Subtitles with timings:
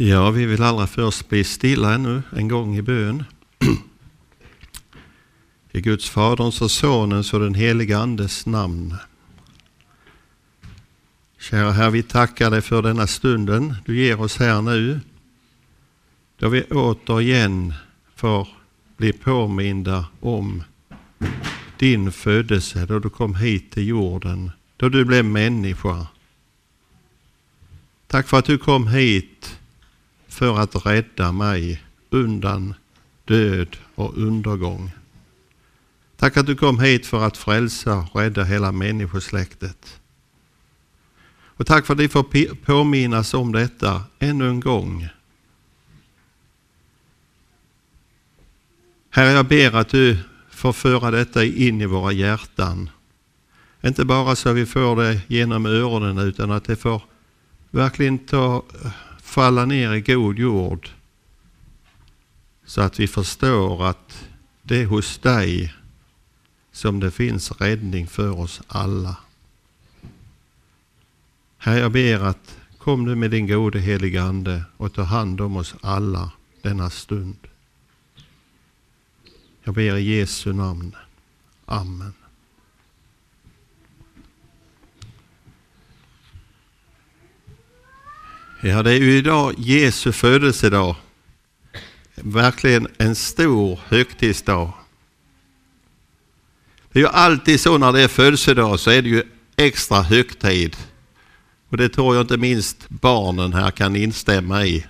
[0.00, 3.24] Ja, vi vill allra först bli stilla ännu en gång i bön.
[5.72, 8.94] I Guds Faderns och Sonens och den helige Andes namn.
[11.40, 15.00] Kära Herre, vi tackar dig för denna stunden du ger oss här nu.
[16.36, 17.74] Då vi återigen
[18.16, 18.48] får
[18.96, 20.62] bli påminda om
[21.78, 26.06] din födelse, då du kom hit till jorden, då du blev människa.
[28.06, 29.58] Tack för att du kom hit
[30.38, 32.74] för att rädda mig undan
[33.24, 34.90] död och undergång.
[36.16, 40.00] Tack att du kom hit för att frälsa och rädda hela människosläktet.
[41.30, 45.08] Och tack för att vi får påminnas om detta ännu en gång.
[49.10, 50.18] Herre, jag ber att du
[50.50, 52.90] får föra detta in i våra hjärtan.
[53.82, 57.02] Inte bara så vi får det genom öronen utan att det får
[57.70, 58.62] verkligen ta
[59.38, 60.88] falla ner i god jord
[62.64, 64.28] så att vi förstår att
[64.62, 65.74] det är hos dig
[66.72, 69.16] som det finns räddning för oss alla.
[71.58, 75.56] Herre, jag ber att kom du med din gode helige Ande och ta hand om
[75.56, 77.38] oss alla denna stund.
[79.62, 80.96] Jag ber i Jesu namn.
[81.64, 82.12] Amen.
[88.60, 90.96] Ja, det är ju idag Jesu födelsedag.
[92.14, 94.72] Verkligen en stor högtidsdag.
[96.92, 99.22] Det är ju alltid så när det är födelsedag så är det ju
[99.56, 100.76] extra högtid.
[101.68, 104.86] Och det tror jag inte minst barnen här kan instämma i.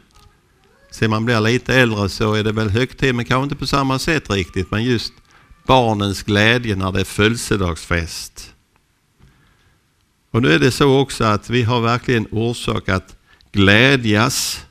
[0.91, 3.99] Sen man blir lite äldre så är det väl högtid, men kanske inte på samma
[3.99, 4.71] sätt riktigt.
[4.71, 5.13] Men just
[5.67, 8.55] barnens glädje när det är födelsedagsfest.
[10.31, 13.18] Och nu är det så också att vi har verkligen orsak att
[13.59, 14.67] glädjas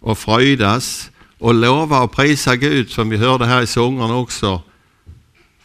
[0.00, 4.62] och fröjdas och lova och prisa Gud som vi hörde här i sångerna också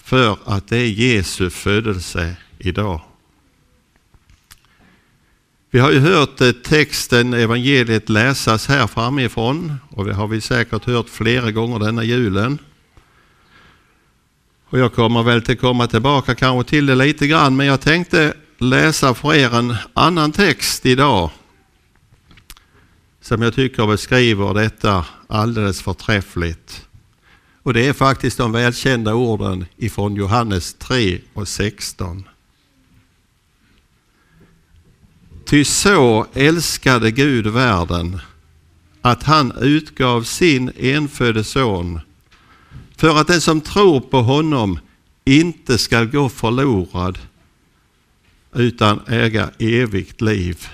[0.03, 3.01] för att det är Jesu födelse idag.
[5.71, 10.85] Vi har ju hört eh, texten, evangeliet läsas här framifrån och det har vi säkert
[10.85, 12.57] hört flera gånger denna julen.
[14.69, 18.33] Och jag kommer väl till komma tillbaka kanske till det lite grann men jag tänkte
[18.57, 21.31] läsa för er en annan text idag
[23.23, 26.87] som jag tycker beskriver detta alldeles förträffligt.
[27.63, 32.23] Och det är faktiskt de välkända orden ifrån Johannes 3 och 16.
[35.45, 38.19] Ty så älskade Gud världen
[39.01, 41.99] att han utgav sin enfödde son
[42.97, 44.79] för att den som tror på honom
[45.25, 47.19] inte skall gå förlorad
[48.53, 50.67] utan äga evigt liv.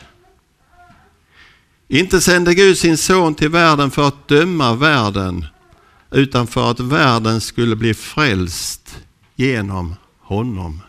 [1.91, 5.45] Inte sände Gud sin son till världen för att döma världen
[6.11, 8.97] utan för att världen skulle bli frälst
[9.35, 10.81] genom honom.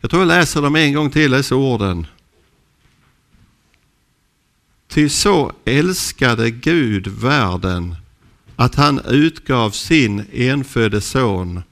[0.00, 2.06] Jag tror jag läser dem en gång till, dessa orden.
[4.88, 7.96] Ty så älskade Gud världen
[8.56, 11.62] att han utgav sin enfödde son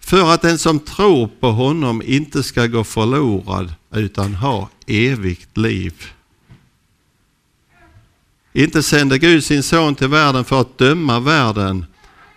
[0.00, 6.12] för att den som tror på honom inte ska gå förlorad utan ha evigt liv.
[8.52, 11.86] Inte sände Gud sin son till världen för att döma världen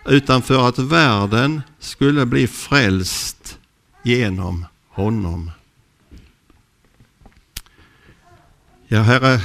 [0.06, 3.58] utan för att världen skulle bli frälst
[4.02, 5.50] genom honom.
[8.88, 9.40] Ja, Herre,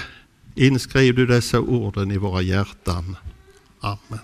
[0.56, 3.18] inskriv du dessa orden i våra hjärtan.
[3.80, 4.20] Amen.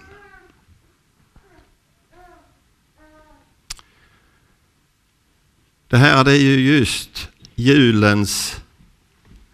[5.88, 8.63] Det här det är ju just julens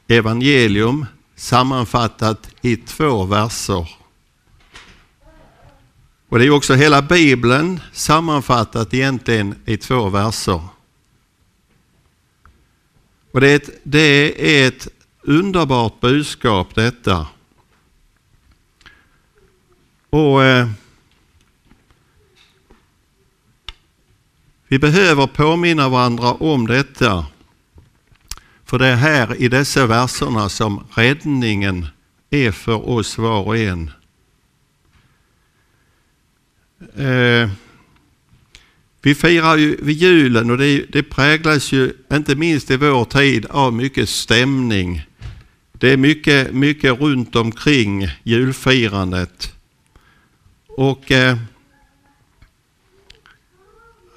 [0.09, 1.05] evangelium
[1.35, 3.89] sammanfattat i två verser.
[6.29, 10.61] Och det är också hela Bibeln sammanfattat egentligen i två verser.
[13.31, 14.87] Och det är ett, det är ett
[15.21, 17.27] underbart budskap detta.
[20.09, 20.69] Och eh,
[24.71, 27.25] Vi behöver påminna varandra om detta.
[28.69, 31.87] För det är här i dessa verserna som räddningen
[32.29, 33.91] är för oss var och en.
[36.95, 37.49] Eh,
[39.01, 43.45] vi firar ju vid julen och det, det präglas ju inte minst i vår tid
[43.49, 45.01] av mycket stämning.
[45.71, 49.53] Det är mycket, mycket runt omkring julfirandet.
[50.67, 51.37] Och eh,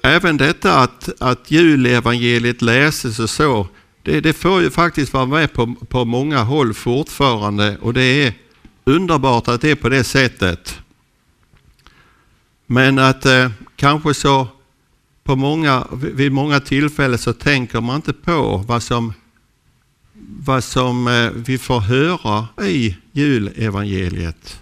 [0.03, 3.67] även detta att, att julevangeliet läses och så,
[4.03, 8.33] det, det får ju faktiskt vara med på, på många håll fortfarande och det är
[8.83, 10.79] underbart att det är på det sättet.
[12.65, 14.47] Men att eh, kanske så
[15.23, 19.13] på många, vid många tillfällen så tänker man inte på vad som,
[20.39, 24.59] vad som eh, vi får höra i julevangeliet.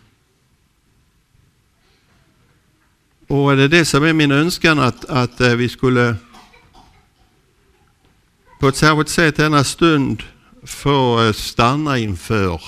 [3.28, 6.16] Och det är det som är min önskan att, att eh, vi skulle
[8.62, 10.24] på ett särskilt sätt denna stund
[10.64, 12.62] få eh, stanna inför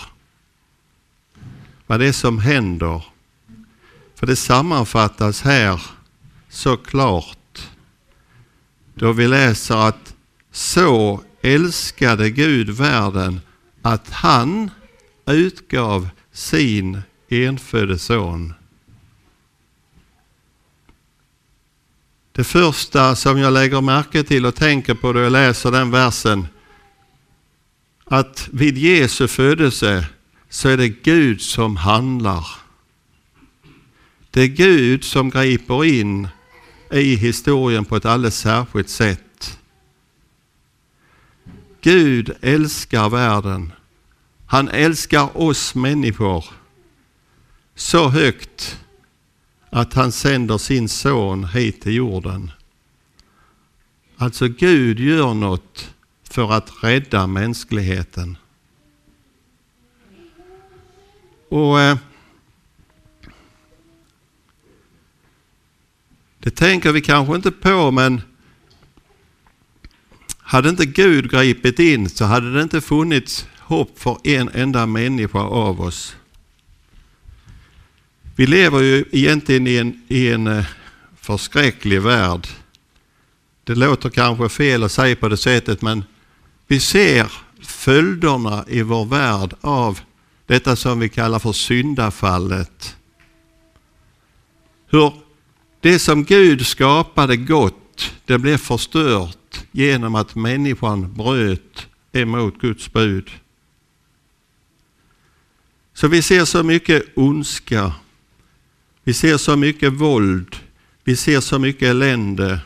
[1.87, 3.05] vad det är som händer.
[4.15, 5.81] För det sammanfattas här
[6.49, 7.69] så klart
[8.93, 10.15] då vi läser att
[10.51, 13.41] så älskade Gud världen
[13.81, 14.71] att han
[15.25, 18.53] utgav sin enfödde son.
[22.35, 26.47] Det första som jag lägger märke till och tänker på då jag läser den versen,
[28.05, 30.05] att vid Jesu födelse
[30.49, 32.47] så är det Gud som handlar.
[34.31, 36.27] Det är Gud som griper in
[36.91, 39.59] i historien på ett alldeles särskilt sätt.
[41.81, 43.71] Gud älskar världen.
[44.45, 46.45] Han älskar oss människor
[47.75, 48.79] så högt
[49.73, 52.51] att han sänder sin son hit till jorden.
[54.17, 55.93] Alltså Gud gör något
[56.29, 58.37] för att rädda mänskligheten.
[61.49, 61.97] Och eh,
[66.39, 68.21] Det tänker vi kanske inte på men
[70.37, 75.39] hade inte Gud gripit in så hade det inte funnits hopp för en enda människa
[75.39, 76.15] av oss.
[78.35, 80.65] Vi lever ju egentligen i en, i en eh,
[81.21, 82.47] förskräcklig värld.
[83.63, 86.03] Det låter kanske fel att säga på det sättet men
[86.67, 87.31] vi ser
[87.61, 89.99] följderna i vår värld av
[90.45, 92.95] detta som vi kallar för syndafallet.
[94.87, 95.13] Hur
[95.81, 103.29] det som Gud skapade gott, det blev förstört genom att människan bröt emot Guds bud.
[105.93, 107.93] Så vi ser så mycket ondska
[109.03, 110.55] vi ser så mycket våld.
[111.03, 112.59] Vi ser så mycket elände.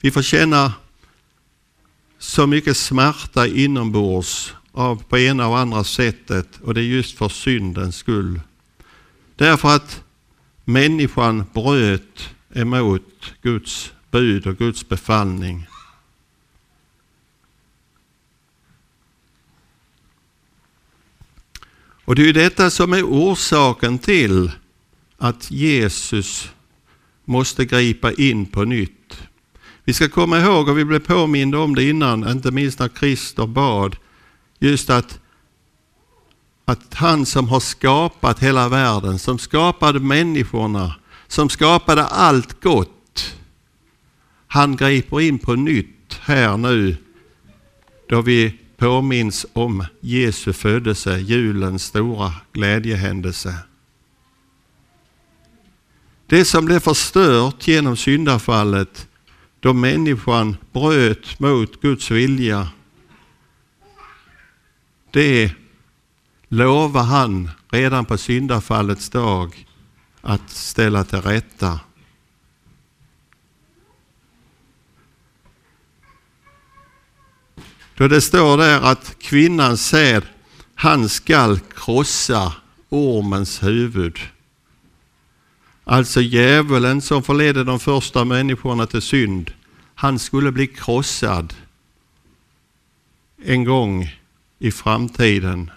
[0.00, 0.72] Vi får känna
[2.18, 7.28] så mycket smärta inombords av på ena och andra sättet och det är just för
[7.28, 8.40] syndens skull.
[9.36, 10.02] Därför att
[10.64, 15.66] människan bröt emot Guds bud och Guds befallning.
[22.04, 24.50] Och det är detta som är orsaken till
[25.18, 26.50] att Jesus
[27.24, 29.22] måste gripa in på nytt.
[29.84, 33.46] Vi ska komma ihåg, och vi blev påminda om det innan, inte minst när Christer
[33.46, 33.96] bad,
[34.58, 35.20] just att,
[36.64, 40.94] att han som har skapat hela världen, som skapade människorna,
[41.28, 43.34] som skapade allt gott,
[44.46, 46.96] han griper in på nytt här nu
[48.08, 53.54] då vi påminns om Jesu födelse, julens stora glädjehändelse.
[56.30, 59.08] Det som blev förstört genom syndafallet
[59.60, 62.68] då människan bröt mot Guds vilja.
[65.10, 65.52] Det
[66.48, 69.66] lovar han redan på syndafallets dag
[70.20, 71.80] att ställa till rätta.
[77.94, 80.22] Då det står där att kvinnans säd,
[80.74, 82.52] han skall krossa
[82.88, 84.18] ormens huvud.
[85.90, 89.52] Alltså djävulen som förledde de första människorna till synd,
[89.94, 91.54] han skulle bli krossad
[93.44, 94.16] en gång
[94.58, 95.70] i framtiden.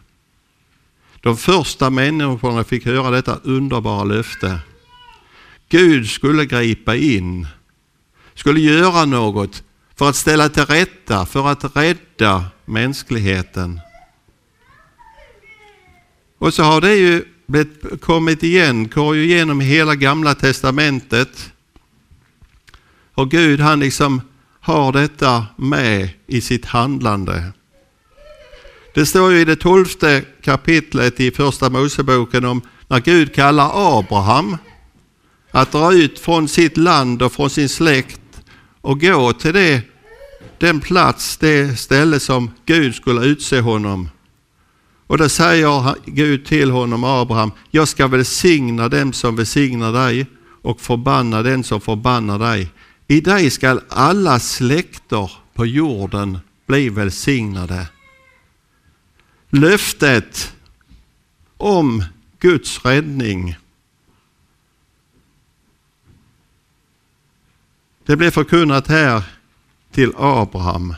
[1.21, 4.59] De första människorna fick höra detta underbara löfte.
[5.69, 7.47] Gud skulle gripa in,
[8.33, 9.63] skulle göra något
[9.95, 13.79] för att ställa till rätta, för att rädda mänskligheten.
[16.37, 17.25] Och så har det ju
[18.01, 21.51] kommit igen, går ju igenom hela gamla testamentet.
[23.13, 24.21] Och Gud han liksom
[24.59, 27.51] har detta med i sitt handlande.
[28.93, 34.57] Det står ju i det tolfte kapitlet i första Moseboken om när Gud kallar Abraham
[35.51, 38.21] att dra ut från sitt land och från sin släkt
[38.81, 39.81] och gå till det,
[40.57, 44.09] den plats, det ställe som Gud skulle utse honom
[45.11, 50.25] och då säger Gud till honom, Abraham, jag ska välsigna dem som välsignar dig
[50.61, 52.71] och förbanna den som förbannar dig.
[53.07, 57.87] I dig skall alla släkter på jorden bli välsignade.
[59.49, 60.55] Löftet
[61.57, 62.03] om
[62.39, 63.57] Guds räddning.
[68.05, 69.23] Det blev förkunnat här
[69.91, 70.95] till Abraham.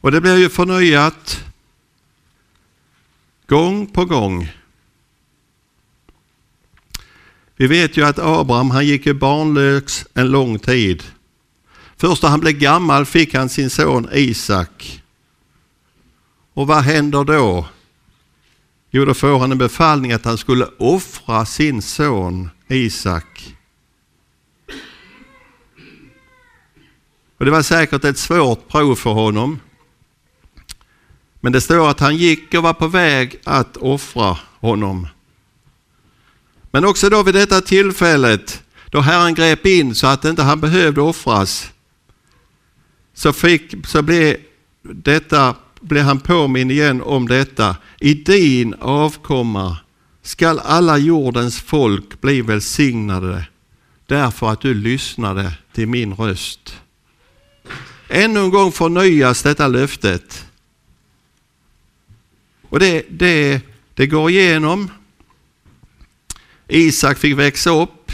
[0.00, 1.44] Och det blir ju förnyat
[3.46, 4.52] gång på gång.
[7.56, 11.02] Vi vet ju att Abraham han gick ju barnlös en lång tid.
[11.96, 15.02] Först när han blev gammal fick han sin son Isak.
[16.54, 17.66] Och vad händer då?
[18.90, 23.56] Jo, då får han en befallning att han skulle offra sin son Isak.
[27.38, 29.60] Och Det var säkert ett svårt prov för honom.
[31.40, 35.08] Men det står att han gick och var på väg att offra honom.
[36.70, 41.00] Men också då vid detta tillfället då Herren grep in så att inte han behövde
[41.00, 41.70] offras
[43.14, 44.36] så, fick, så blev,
[44.82, 47.76] detta, blev han påminn igen om detta.
[48.00, 49.76] I din avkomma
[50.22, 53.44] skall alla jordens folk bli välsignade
[54.06, 56.76] därför att du lyssnade till min röst.
[58.08, 60.47] Ännu en gång förnyas detta löftet.
[62.68, 63.60] Och det, det,
[63.94, 64.90] det går igenom.
[66.68, 68.12] Isak fick växa upp.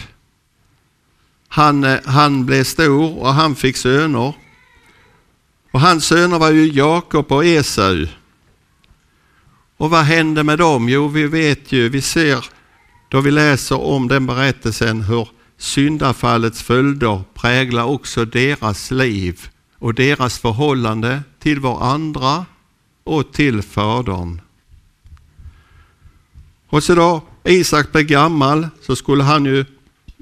[1.48, 4.34] Han, eh, han blev stor och han fick söner.
[5.70, 8.06] Och hans söner var ju Jakob och Esau.
[9.76, 10.88] Och vad hände med dem?
[10.88, 12.44] Jo, vi vet ju, vi ser
[13.08, 20.38] då vi läser om den berättelsen hur syndafallets följder präglar också deras liv och deras
[20.38, 22.46] förhållande till varandra
[23.04, 24.40] och till Fadern.
[26.74, 29.64] Och så då Isak blev gammal så skulle han ju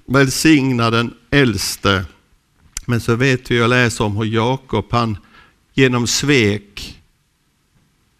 [0.06, 2.04] välsigna den äldste.
[2.86, 5.18] Men så vet vi och läser om hur Jakob han
[5.74, 7.00] genom svek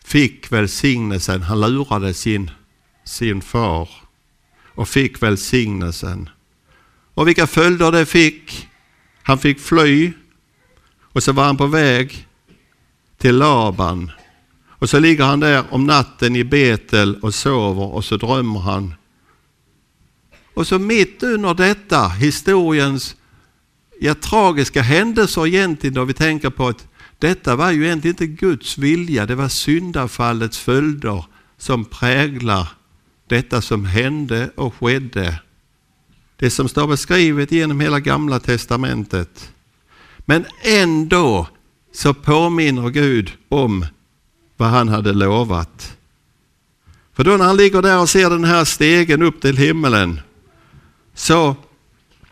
[0.05, 1.43] fick välsignelsen.
[1.43, 2.51] Han lurade sin,
[3.05, 3.89] sin far
[4.75, 6.29] och fick välsignelsen.
[7.15, 8.69] Och vilka följder det fick.
[9.23, 10.12] Han fick fly
[11.03, 12.27] och så var han på väg
[13.19, 14.11] till Laban
[14.83, 18.95] och så ligger han där om natten i Betel och sover och så drömmer han.
[20.55, 23.17] Och så mitt under detta, historiens
[24.01, 28.79] ja, tragiska händelser egentligen då vi tänker på att detta var ju egentligen inte Guds
[28.79, 31.25] vilja, det var syndafallets följder
[31.59, 32.69] som präglar
[33.27, 35.41] detta som hände och skedde.
[36.37, 39.53] Det som står beskrivet genom hela gamla testamentet.
[40.19, 41.49] Men ändå
[41.93, 43.87] så påminner Gud om
[44.62, 45.97] vad han hade lovat.
[47.16, 50.21] För då när han ligger där och ser den här stegen upp till himmelen
[51.14, 51.57] så,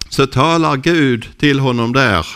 [0.08, 2.26] så talar Gud till honom där.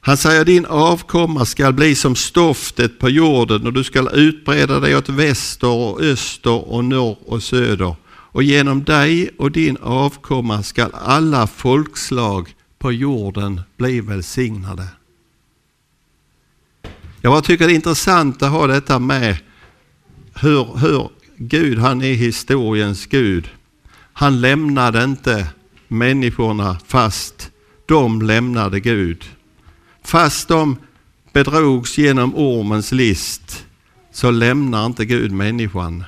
[0.00, 4.96] Han säger din avkomma skall bli som stoftet på jorden och du skall utbreda dig
[4.96, 7.96] åt väster och öster och norr och söder.
[8.06, 14.88] Och genom dig och din avkomma skall alla folkslag på jorden bli välsignade.
[17.20, 19.36] Jag tycker det är intressant att ha detta med
[20.34, 23.48] hur, hur Gud, han är historiens Gud.
[24.12, 25.46] Han lämnade inte
[25.88, 27.50] människorna fast
[27.86, 29.24] de lämnade Gud.
[30.02, 30.76] Fast de
[31.32, 33.66] bedrogs genom ormens list
[34.12, 36.04] så lämnar inte Gud människan.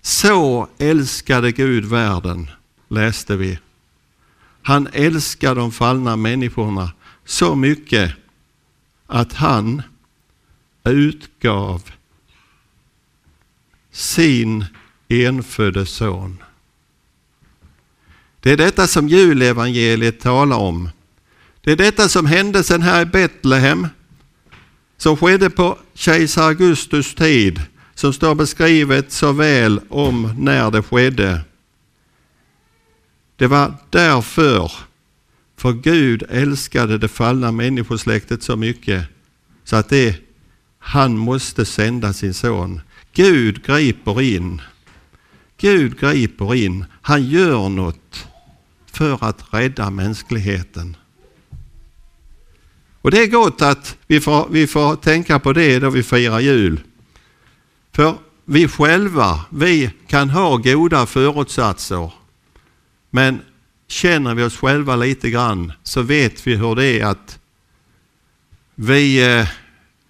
[0.00, 2.50] Så älskade Gud världen,
[2.88, 3.58] läste vi.
[4.62, 6.92] Han älskar de fallna människorna
[7.24, 8.12] så mycket
[9.06, 9.82] att han
[10.90, 11.82] utgav
[13.90, 14.64] sin
[15.08, 16.42] enfödde son.
[18.40, 20.88] Det är detta som julevangeliet talar om.
[21.60, 23.88] Det är detta som hände sen här i Betlehem,
[24.96, 27.62] som skedde på kejsar Augustus tid,
[27.94, 31.40] som står beskrivet så väl om när det skedde.
[33.36, 34.72] Det var därför,
[35.56, 39.04] för Gud älskade det fallna människosläktet så mycket,
[39.64, 40.25] så att det
[40.86, 42.80] han måste sända sin son.
[43.12, 44.62] Gud griper in.
[45.58, 46.84] Gud griper in.
[47.02, 48.26] Han gör något
[48.92, 50.96] för att rädda mänskligheten.
[53.02, 56.40] Och det är gott att vi får, vi får tänka på det då vi firar
[56.40, 56.80] jul.
[57.92, 58.14] För
[58.44, 62.12] vi själva, vi kan ha goda förutsatser.
[63.10, 63.40] Men
[63.88, 67.38] känner vi oss själva lite grann så vet vi hur det är att
[68.74, 69.48] vi eh,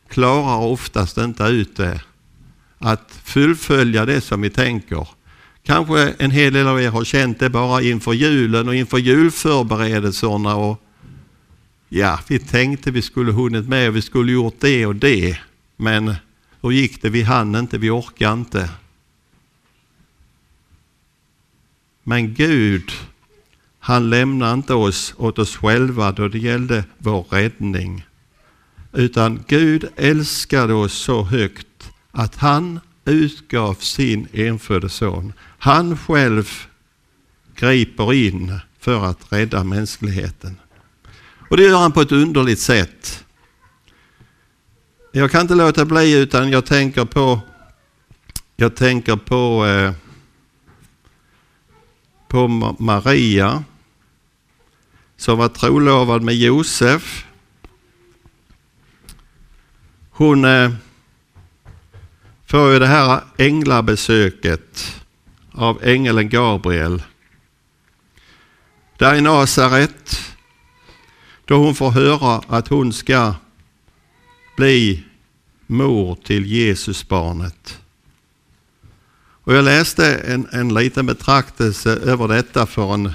[0.08, 2.00] klarar oftast inte ut det.
[2.78, 5.08] Att fullfölja det som vi tänker.
[5.62, 10.56] Kanske en hel del av er har känt det bara inför julen och inför julförberedelserna
[10.56, 10.82] och
[11.88, 15.38] ja, vi tänkte vi skulle hunnit med, och vi skulle gjort det och det.
[15.76, 16.14] Men
[16.60, 17.10] hur gick det?
[17.10, 18.70] Vi hann inte, vi orkade inte.
[22.02, 22.90] Men Gud,
[23.78, 28.05] han lämnar inte oss åt oss själva då det gällde vår räddning.
[28.96, 35.32] Utan Gud älskade oss så högt att han utgav sin enfödde son.
[35.58, 36.50] Han själv
[37.54, 40.56] griper in för att rädda mänskligheten.
[41.50, 43.24] Och det gör han på ett underligt sätt.
[45.12, 47.40] Jag kan inte låta bli utan jag tänker på,
[48.56, 49.92] jag tänker på, eh,
[52.28, 52.48] på
[52.78, 53.64] Maria
[55.16, 57.26] som var trolovad med Josef.
[60.18, 60.70] Hon eh,
[62.46, 65.02] får ju det här änglabesöket
[65.52, 67.02] av ängeln Gabriel.
[68.98, 70.20] Där i Nasaret,
[71.44, 73.34] då hon får höra att hon ska
[74.56, 75.04] bli
[75.66, 77.78] mor till Jesusbarnet.
[79.18, 83.12] Och jag läste en, en liten betraktelse över detta för en,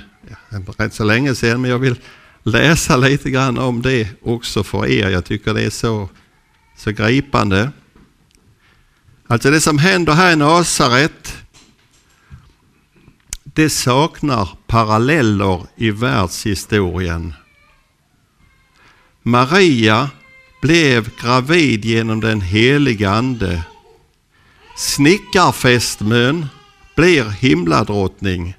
[0.50, 1.96] en rätt så länge sedan, men jag vill
[2.44, 5.10] läsa lite grann om det också för er.
[5.10, 6.10] Jag tycker det är så,
[6.82, 7.72] så gripande.
[9.28, 11.38] Alltså det som händer här i Nasaret,
[13.44, 17.34] det saknar paralleller i världshistorien.
[19.24, 20.10] Maria
[20.62, 23.64] blev gravid genom den heliga Ande.
[24.78, 26.48] Snickarfästmön
[26.96, 28.56] blir himladrottning.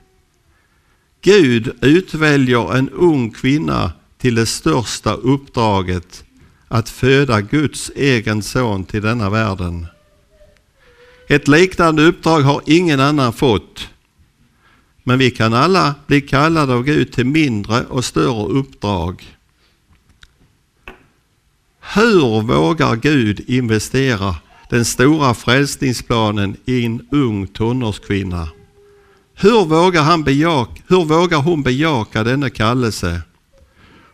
[1.22, 6.24] Gud utväljer en ung kvinna till det största uppdraget
[6.72, 9.86] att föda Guds egen son till denna världen.
[11.28, 13.88] Ett liknande uppdrag har ingen annan fått.
[15.02, 19.36] Men vi kan alla bli kallade av Gud till mindre och större uppdrag.
[21.94, 24.36] Hur vågar Gud investera
[24.70, 28.48] den stora frälsningsplanen i en ung tonårskvinna?
[29.34, 33.22] Hur vågar, han bejaka, hur vågar hon bejaka denna kallelse?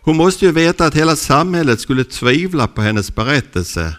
[0.08, 3.96] Hon måste ju veta att hela samhället skulle tvivla på hennes berättelse.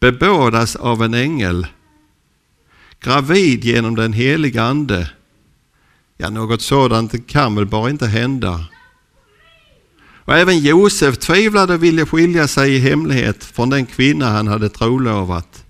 [0.00, 1.66] Bebådas av en ängel.
[3.00, 5.10] Gravid genom den heliga Ande.
[6.16, 8.64] Ja, något sådant kan väl bara inte hända.
[10.24, 14.68] Och även Josef tvivlade och ville skilja sig i hemlighet från den kvinna han hade
[14.68, 15.64] trolovat.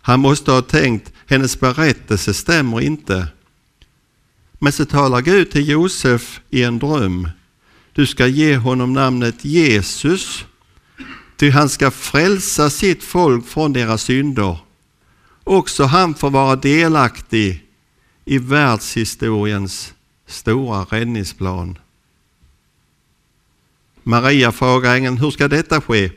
[0.00, 3.26] Han måste ha tänkt, hennes berättelse stämmer inte.
[4.58, 7.28] Men så talar Gud till Josef i en dröm.
[8.00, 10.44] Du ska ge honom namnet Jesus,
[11.36, 14.58] ty han ska frälsa sitt folk från deras synder.
[15.44, 17.66] Också han får vara delaktig
[18.24, 19.94] i världshistoriens
[20.26, 21.78] stora räddningsplan.
[24.02, 26.10] Maria frågar ängeln, hur ska detta ske?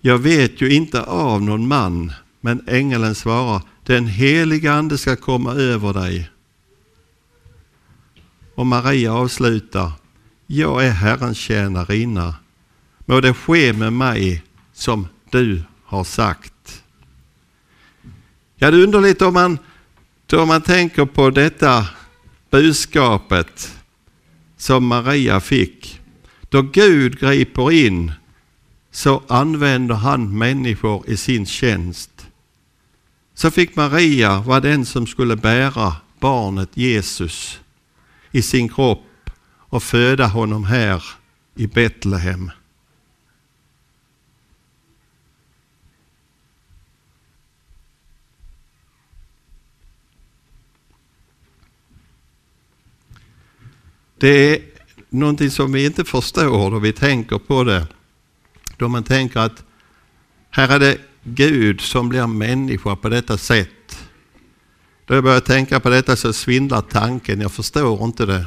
[0.00, 5.52] Jag vet ju inte av någon man, men ängeln svarar, den heliga ande ska komma
[5.52, 6.30] över dig.
[8.54, 9.92] Och Maria avslutar,
[10.52, 12.34] jag är Herrens tjänarinna.
[12.98, 16.82] Må det ske med mig som du har sagt.
[18.56, 19.58] Ja, det är underligt om man,
[20.26, 21.86] då man tänker på detta
[22.50, 23.74] budskapet
[24.56, 26.00] som Maria fick.
[26.48, 28.12] Då Gud griper in
[28.90, 32.26] så använder han människor i sin tjänst.
[33.34, 37.60] Så fick Maria vara den som skulle bära barnet Jesus
[38.30, 39.06] i sin kropp
[39.70, 41.04] och föda honom här
[41.54, 42.50] i Betlehem.
[54.18, 54.62] Det är
[55.08, 57.86] någonting som vi inte förstår då vi tänker på det.
[58.76, 59.64] Då man tänker att
[60.50, 64.08] här är det Gud som blir människa på detta sätt.
[65.04, 68.46] Då jag börjar tänka på detta så svindlar tanken, jag förstår inte det.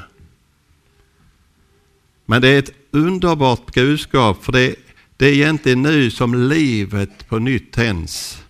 [2.34, 4.76] Men det är ett underbart budskap för det,
[5.18, 8.44] det är egentligen nu som livet på nytt tänds.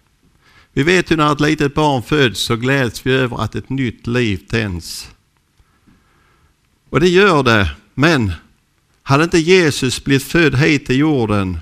[0.73, 4.07] Vi vet ju när ett litet barn föds så gläds vi över att ett nytt
[4.07, 5.11] liv tänds.
[6.89, 8.31] Och det gör det men
[9.01, 11.59] hade inte Jesus blivit född hit till jorden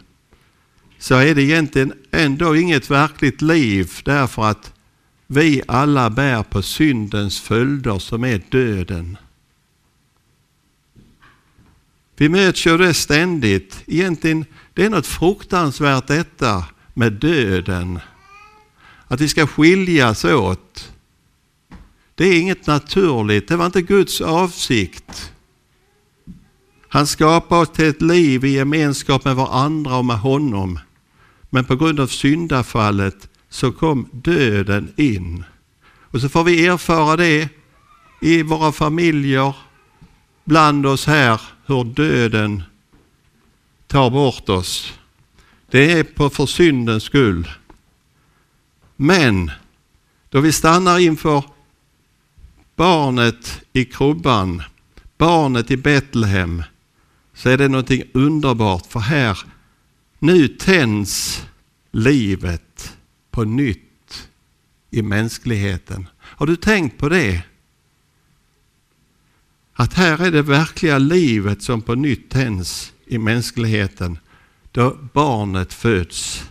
[0.99, 4.73] så är det egentligen ändå inget verkligt liv därför att
[5.27, 9.17] vi alla bär på syndens följder som är döden.
[12.21, 13.83] Vi möts ju det ständigt.
[13.87, 17.99] Egentligen, det är något fruktansvärt detta med döden.
[19.07, 20.91] Att vi ska skiljas åt.
[22.15, 25.31] Det är inget naturligt, det var inte Guds avsikt.
[26.87, 30.79] Han skapade oss till ett liv i gemenskap med varandra och med honom.
[31.49, 35.43] Men på grund av syndafallet så kom döden in.
[35.83, 37.49] Och så får vi erfara det
[38.21, 39.55] i våra familjer,
[40.51, 42.63] bland oss här, hur döden
[43.87, 44.93] tar bort oss.
[45.69, 47.51] Det är på för syndens skull.
[48.95, 49.51] Men
[50.29, 51.43] då vi stannar inför
[52.75, 54.63] barnet i krubban,
[55.17, 56.63] barnet i Betlehem,
[57.33, 59.39] så är det någonting underbart för här,
[60.19, 61.45] nu tänds
[61.91, 62.97] livet
[63.29, 64.29] på nytt
[64.89, 66.07] i mänskligheten.
[66.19, 67.41] Har du tänkt på det?
[69.81, 74.19] Att här är det verkliga livet som på nytt tänds i mänskligheten
[74.71, 76.43] då barnet föds.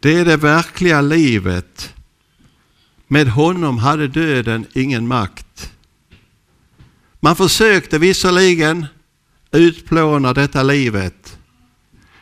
[0.00, 1.94] Det är det verkliga livet.
[3.06, 5.72] Med honom hade döden ingen makt.
[7.20, 8.86] Man försökte visserligen
[9.50, 11.37] utplåna detta livet.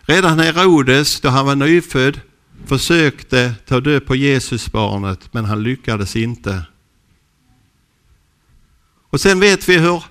[0.09, 2.21] Redan Herodes, då han var nyfödd,
[2.67, 6.63] försökte ta död på Jesusbarnet, men han lyckades inte.
[9.11, 10.05] Och sen vet vi hur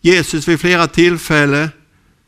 [0.00, 1.68] Jesus vid flera tillfällen,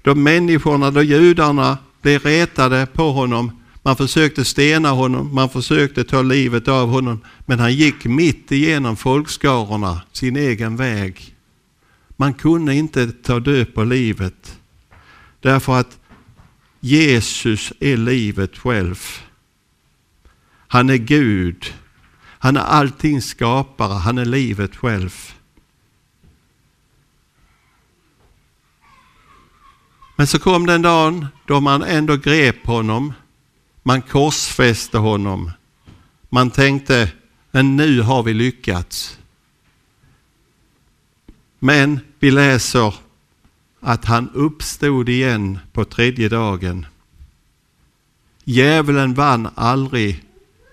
[0.02, 6.22] då människorna, då judarna blev retade på honom, man försökte stena honom, man försökte ta
[6.22, 11.34] livet av honom, men han gick mitt igenom folkskarorna sin egen väg.
[12.16, 14.58] Man kunde inte ta död på livet
[15.40, 15.99] därför att
[16.80, 18.98] Jesus är livet själv.
[20.68, 21.74] Han är Gud.
[22.22, 23.92] Han är allting skapare.
[23.92, 25.34] Han är livet själv.
[30.16, 33.12] Men så kom den dagen då man ändå grep honom.
[33.82, 35.50] Man korsfäste honom.
[36.28, 37.12] Man tänkte,
[37.50, 39.18] men nu har vi lyckats.
[41.58, 42.94] Men vi läser
[43.80, 46.86] att han uppstod igen på tredje dagen.
[48.44, 50.24] Djävulen vann aldrig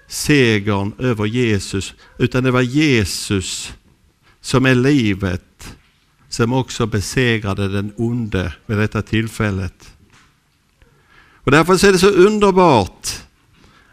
[0.08, 3.74] segern över Jesus, utan det var Jesus
[4.42, 5.78] som är livet,
[6.30, 9.94] som också besegrade den onde vid detta tillfället.
[11.34, 13.08] Och därför är det så underbart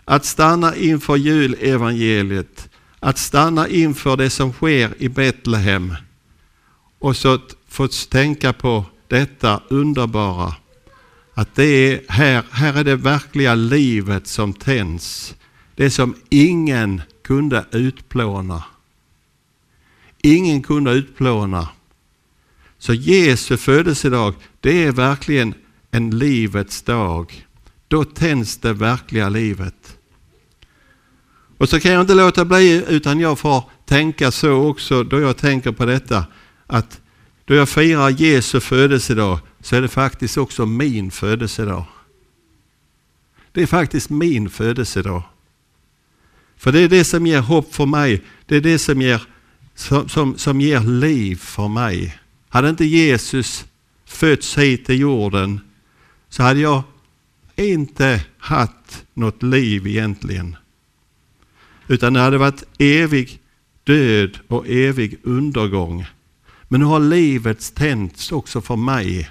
[0.05, 2.69] att stanna inför julevangeliet,
[3.01, 5.95] att stanna inför det som sker i Betlehem
[6.99, 10.55] och så få tänka på detta underbara.
[11.35, 15.35] Att det är här, här är det verkliga livet som tänds.
[15.75, 18.65] Det som ingen kunde utplåna.
[20.23, 21.69] Ingen kunde utplåna.
[22.79, 25.55] Så Jesu födelsedag, det är verkligen
[25.91, 27.47] en livets dag.
[27.89, 29.99] Då tänds det verkliga livet.
[31.59, 35.37] Och så kan jag inte låta bli utan jag får tänka så också då jag
[35.37, 36.25] tänker på detta
[36.67, 37.01] att
[37.45, 41.85] då jag firar Jesu födelsedag så är det faktiskt också min födelsedag.
[43.53, 45.23] Det är faktiskt min födelsedag.
[46.57, 48.23] För det är det som ger hopp för mig.
[48.47, 49.23] Det är det som ger,
[49.75, 52.19] som, som, som ger liv för mig.
[52.49, 53.65] Hade inte Jesus
[54.05, 55.61] fötts hit till jorden
[56.29, 56.83] så hade jag
[57.57, 60.57] inte haft något liv egentligen.
[61.89, 63.41] Utan det hade varit evig
[63.85, 66.07] död och evig undergång.
[66.75, 69.31] Men nu har livet tänts också för mig.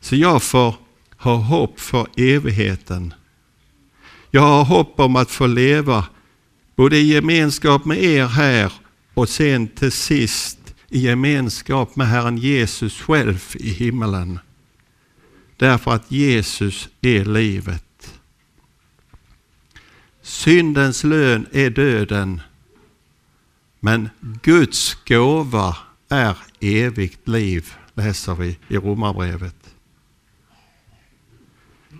[0.00, 0.74] Så jag får
[1.16, 3.14] ha hopp för evigheten.
[4.30, 6.06] Jag har hopp om att få leva
[6.76, 8.72] både i gemenskap med er här
[9.14, 14.38] och sen till sist i gemenskap med Herren Jesus själv i himmelen.
[15.56, 18.20] Därför att Jesus är livet.
[20.22, 22.40] Syndens lön är döden,
[23.80, 24.08] men
[24.42, 25.76] Guds gåva
[26.08, 29.74] är evigt liv, läser vi i Romarbrevet.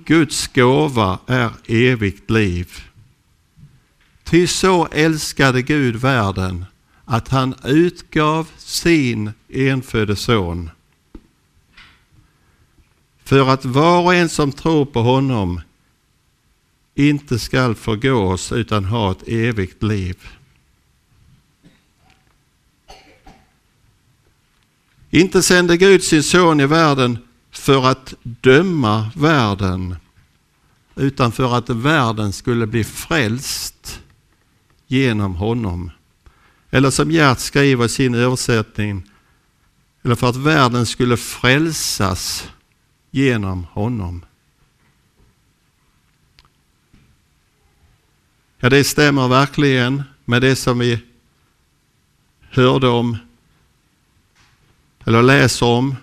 [0.05, 2.73] Guds gåva är evigt liv.
[4.25, 6.65] Ty så älskade Gud världen
[7.05, 10.71] att han utgav sin enfödde son
[13.29, 15.61] för att var och en som tror på honom
[16.95, 20.29] inte skall förgås utan ha ett evigt liv.
[25.11, 27.19] Inte sände Gud sin son i världen
[27.51, 29.97] för att döma världen
[30.97, 34.01] utan för att världen skulle bli frälst
[34.87, 35.91] genom honom.
[36.71, 39.11] Eller som Gert skriver i sin översättning,
[40.03, 42.49] eller för att världen skulle frälsas
[43.11, 44.25] genom honom.
[48.59, 51.01] Ja, det stämmer verkligen med det som vi
[52.51, 53.17] hörde om
[55.09, 55.97] eller läser om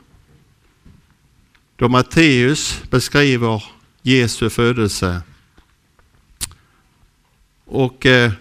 [1.75, 3.63] då Matteus beskriver
[4.01, 5.21] Jesu födelse.
[7.65, 8.31] Och eh,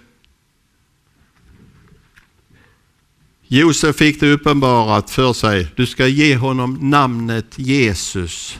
[3.42, 5.68] Josef fick det uppenbarat för sig.
[5.76, 8.58] Du ska ge honom namnet Jesus.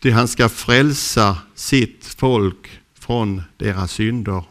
[0.00, 4.44] Ty han ska frälsa sitt folk från deras synder.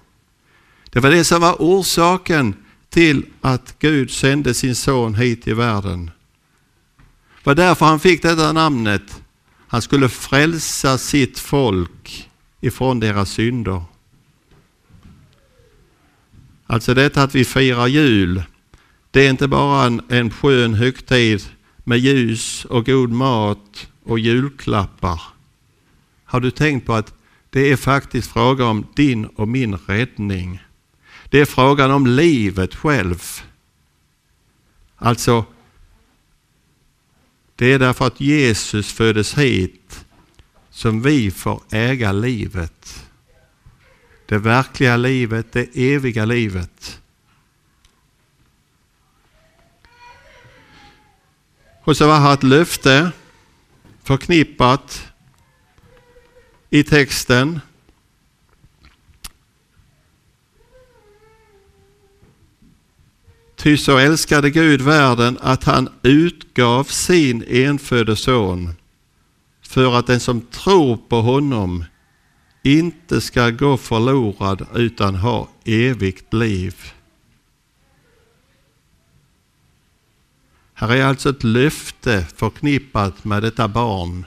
[0.90, 2.56] Det var det som var orsaken
[2.90, 6.06] till att Gud sände sin son hit till världen.
[6.06, 9.22] Det var därför han fick detta namnet.
[9.68, 12.30] Han skulle frälsa sitt folk
[12.62, 13.84] ifrån deras synder.
[16.66, 18.44] Alltså detta att vi firar jul,
[19.12, 21.42] det är inte bara en, en skön högtid
[21.84, 25.22] med ljus och god mat och julklappar.
[26.24, 27.14] Har du tänkt på att
[27.50, 30.60] det är faktiskt fråga om din och min räddning?
[31.30, 33.24] Det är frågan om livet själv.
[34.96, 35.46] Alltså,
[37.56, 40.06] det är därför att Jesus föddes hit
[40.70, 43.06] som vi får äga livet.
[44.26, 47.02] Det verkliga livet, det eviga livet.
[51.84, 53.12] Och så var här ett löfte
[54.04, 55.08] förknippat
[56.70, 57.60] i texten.
[63.58, 68.74] Ty så älskade Gud världen att han utgav sin enfödde son
[69.62, 71.86] för att den som tror på honom
[72.64, 76.76] inte ska gå förlorad utan ha evigt liv.
[80.74, 84.26] Här är alltså ett löfte förknippat med detta barn,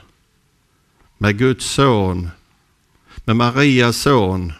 [1.17, 2.29] med Guds son,
[3.25, 4.53] med Marias son.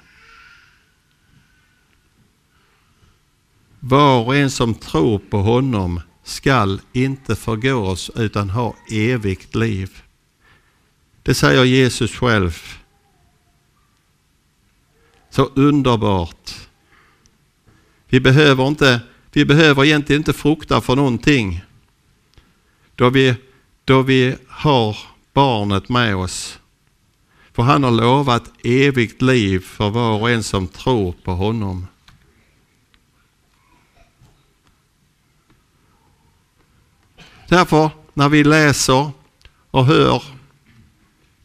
[3.84, 10.02] Var och en som tror på honom skall inte förgås utan ha evigt liv.
[11.24, 12.58] Det säger Jesus själv.
[15.30, 16.52] Så underbart.
[18.10, 19.00] Vi behöver, inte,
[19.32, 21.62] vi behöver egentligen inte frukta för någonting
[22.96, 23.36] då vi,
[23.86, 24.98] då vi har
[25.34, 26.60] barnet med oss.
[27.54, 31.88] För han har lovat evigt liv för var och en som tror på honom.
[37.52, 39.12] Därför när vi läser
[39.72, 40.24] och hör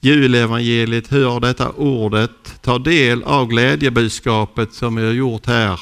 [0.00, 5.80] julevangeliet, hör detta ordet, tar del av glädjebudskapet som vi har gjort här,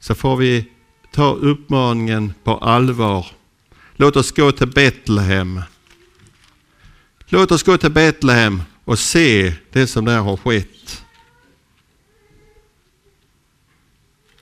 [0.00, 0.70] så får vi
[1.12, 3.26] ta uppmaningen på allvar.
[3.96, 5.60] Låt oss gå till Betlehem.
[7.26, 11.04] Låt oss gå till Betlehem och se det som där har skett.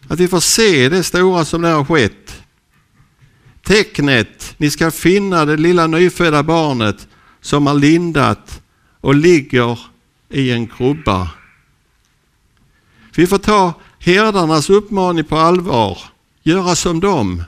[0.09, 2.22] Att vi får se det stora som där har skett.
[3.65, 7.09] Tecknet, ni ska finna det lilla nyfödda barnet
[7.41, 8.63] som är lindat
[9.01, 9.79] och ligger
[10.29, 11.31] i en krubba.
[13.15, 15.99] Vi får ta herdarnas uppmaning på allvar,
[16.43, 17.43] göra som dem.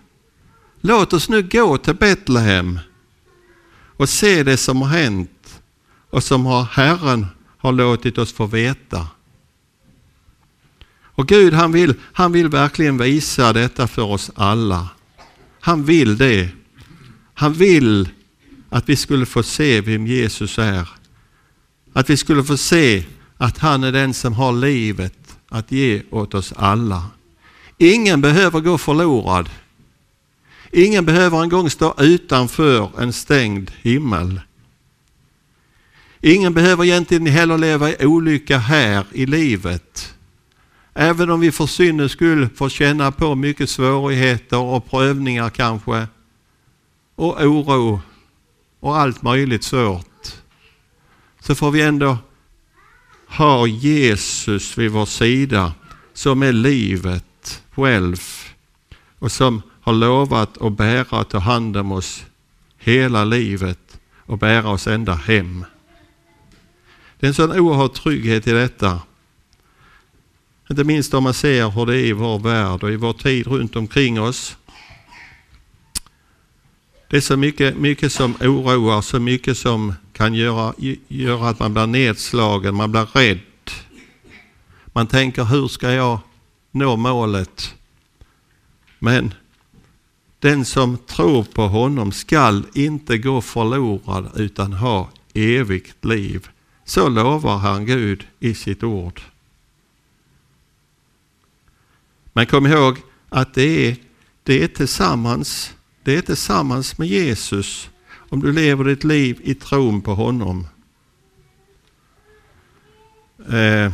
[0.80, 2.78] Låt oss nu gå till Betlehem
[3.96, 5.60] och se det som har hänt
[6.10, 7.26] och som har Herren
[7.58, 9.06] har låtit oss få veta.
[11.16, 14.88] Och Gud han vill, han vill verkligen visa detta för oss alla.
[15.64, 16.48] Han vill det.
[17.34, 18.08] Han vill
[18.68, 20.88] att vi skulle få se vem Jesus är.
[21.92, 23.04] Att vi skulle få se
[23.36, 27.04] att han är den som har livet att ge åt oss alla.
[27.78, 29.50] Ingen behöver gå förlorad.
[30.72, 34.40] Ingen behöver en gång stå utanför en stängd himmel.
[36.20, 40.14] Ingen behöver egentligen heller leva i olycka här i livet.
[40.94, 46.06] Även om vi för syndens skull får känna på mycket svårigheter och prövningar kanske
[47.14, 48.00] och oro
[48.80, 50.34] och allt möjligt svårt.
[51.40, 52.18] Så får vi ändå
[53.26, 55.72] ha Jesus vid vår sida
[56.12, 58.20] som är livet själv
[59.18, 62.24] och som har lovat att bära och ta hand om oss
[62.78, 65.64] hela livet och bära oss ända hem.
[67.18, 69.00] Det är en sån oerhörd trygghet i detta.
[70.70, 73.46] Inte minst om man ser hur det är i vår värld och i vår tid
[73.46, 74.56] runt omkring oss.
[77.10, 80.74] Det är så mycket, mycket som oroar, så mycket som kan göra,
[81.08, 83.40] göra att man blir nedslagen, man blir rädd.
[84.86, 86.18] Man tänker, hur ska jag
[86.70, 87.74] nå målet?
[88.98, 89.34] Men
[90.38, 96.48] den som tror på honom skall inte gå förlorad utan ha evigt liv.
[96.84, 99.20] Så lovar han Gud i sitt ord.
[102.36, 103.96] Men kom ihåg att det är,
[104.42, 107.90] det är tillsammans, det är tillsammans med Jesus
[108.28, 110.66] om du lever ditt liv i tron på honom.
[113.50, 113.92] Eh.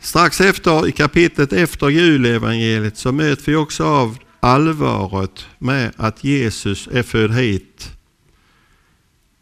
[0.00, 6.88] Strax efter, i kapitlet efter julevangeliet, så möter vi också av allvaret med att Jesus
[6.92, 7.96] är född hit.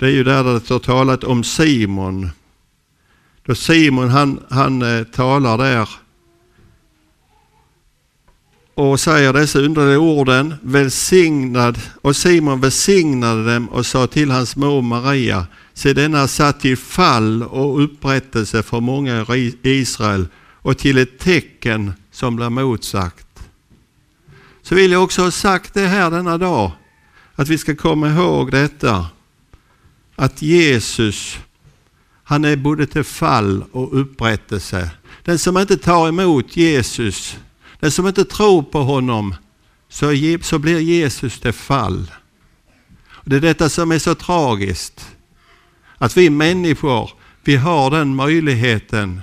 [0.01, 2.31] Det är ju där det står talat om Simon.
[3.47, 5.89] Då Simon han, han eh, talar där
[8.75, 11.81] och säger dessa underliga orden, välsignad.
[12.03, 17.43] Och Simon välsignade dem och sa till hans mor Maria, se denna satt till fall
[17.43, 20.27] och upprättelse för många i Israel
[20.63, 23.49] och till ett tecken som blir motsagt.
[24.63, 26.73] Så vill jag också ha sagt det här denna dag,
[27.35, 29.07] att vi ska komma ihåg detta,
[30.21, 31.39] att Jesus,
[32.23, 34.91] han är både till fall och upprättelse.
[35.25, 37.37] Den som inte tar emot Jesus,
[37.79, 39.35] den som inte tror på honom,
[39.89, 42.11] så, så blir Jesus till fall.
[43.09, 45.07] Och det är detta som är så tragiskt.
[45.99, 47.11] Att vi människor,
[47.45, 49.21] vi har den möjligheten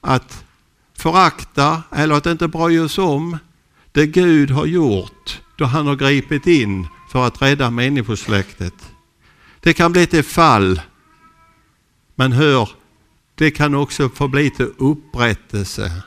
[0.00, 0.44] att
[0.98, 3.38] förakta eller att inte bry oss om
[3.92, 8.93] det Gud har gjort då han har gripit in för att rädda människosläktet.
[9.64, 10.80] Det kan bli till fall.
[12.14, 12.68] Men hör,
[13.34, 16.02] det kan också få bli till upprättelse.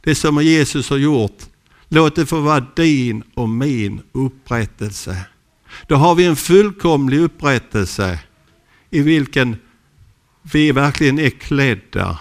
[0.00, 1.38] Det som Jesus har gjort,
[1.88, 5.16] låt det få vara din och min upprättelse.
[5.86, 8.18] Då har vi en fullkomlig upprättelse
[8.90, 9.56] i vilken
[10.42, 12.18] vi verkligen är klädda.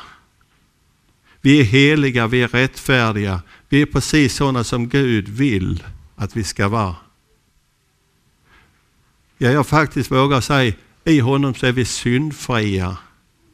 [1.42, 5.84] Vi är heliga, vi är rättfärdiga, vi är precis sådana som Gud vill
[6.16, 6.96] att vi ska vara.
[9.44, 10.74] Ja, jag faktiskt vågar säga,
[11.04, 12.98] i honom så är vi syndfria.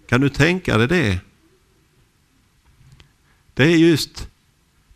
[0.08, 1.20] Kan du tänka dig det?
[3.54, 4.28] Det är just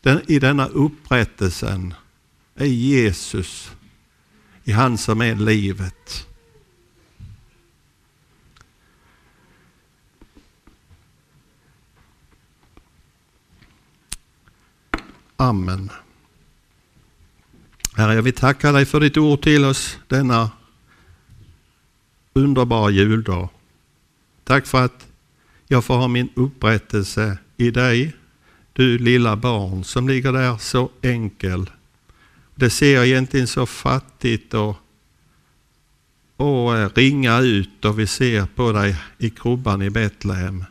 [0.02, 1.94] den, i denna upprättelsen,
[2.60, 3.72] i Jesus,
[4.64, 6.28] i han som är livet.
[15.36, 15.90] Amen.
[17.96, 20.52] Herre, jag vill tacka dig för ditt ord till oss denna
[22.34, 23.50] underbar juldag.
[24.44, 25.08] Tack för att
[25.68, 28.16] jag får ha min upprättelse i dig,
[28.74, 31.70] du lilla barn som ligger där så enkel.
[32.56, 34.76] Det ser egentligen så fattigt och,
[36.38, 40.66] och eh, ringa ut och vi ser på dig i krubban i Betlehem.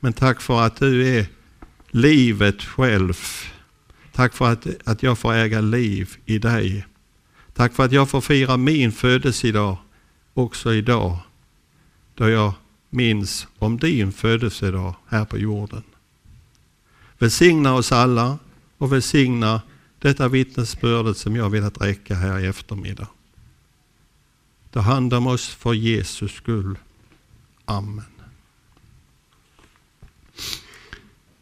[0.00, 1.26] Men tack för att du är
[1.90, 3.16] livet själv.
[4.12, 6.86] Tack för att, att jag får äga liv i dig.
[7.54, 9.78] Tack för att jag får fira min födelsedag
[10.36, 11.18] också idag.
[12.14, 12.52] Då jag
[12.90, 15.82] minns om din födelsedag här på jorden.
[17.18, 18.38] Välsigna oss alla
[18.78, 19.62] och välsigna
[19.98, 23.08] detta vittnesbördet som jag velat räcka här i eftermiddag.
[24.70, 26.78] Ta hand om oss för Jesus skull.
[27.64, 28.04] Amen.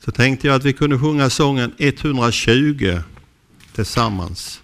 [0.05, 3.01] Så tänkte jag att vi kunde sjunga sången 120
[3.73, 4.61] tillsammans.